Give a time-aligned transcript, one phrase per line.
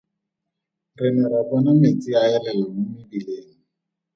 [0.99, 3.51] Re ne ra bona metsi a elela mo mebileng.